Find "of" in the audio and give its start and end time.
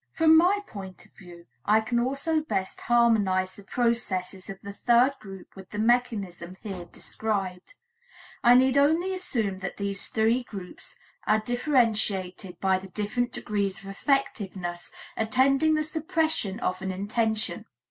1.05-1.11, 4.49-4.57, 13.83-13.91, 16.61-16.81